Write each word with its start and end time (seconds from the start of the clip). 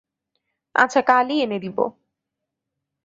আচ্ছা 0.75 1.01
কালই 1.01 1.35
এনে 1.41 1.57
দেব। 1.59 1.77